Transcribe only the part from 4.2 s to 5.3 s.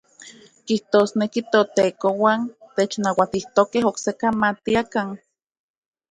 matiakan.